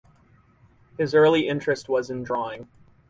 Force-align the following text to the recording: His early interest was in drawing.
His 0.97 1.13
early 1.13 1.47
interest 1.47 1.87
was 1.87 2.09
in 2.09 2.23
drawing. 2.23 2.67